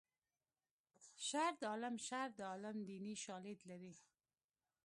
شر 1.27 1.53
د 1.61 1.63
عالم 1.71 1.95
شر 2.07 2.29
د 2.37 2.39
عالم 2.51 2.77
دیني 2.89 3.13
شالید 3.25 3.59
لري 3.69 3.93